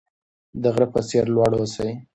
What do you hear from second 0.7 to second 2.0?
غره په څیر لوړ اوسئ.